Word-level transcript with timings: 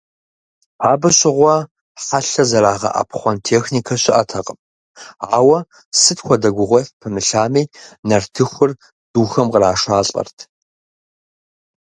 Абы 0.91 1.09
щыгъуэ 1.17 1.55
хьэлъэ 2.05 2.43
зэрагъэӏэпхъуэн 2.49 3.37
техникэ 3.47 3.95
щыӏэтэкъым, 4.01 4.59
ауэ, 5.37 5.59
сыт 5.99 6.19
хуэдэ 6.25 6.49
гугъуехь 6.55 6.91
пымылъами, 6.99 7.63
нартыхур 8.07 8.71
духэм 9.13 9.47
кърашалӏэрт. 9.53 10.37